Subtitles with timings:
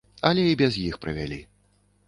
[0.29, 1.39] Але і без іх правялі.